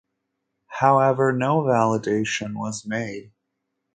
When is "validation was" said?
1.61-2.87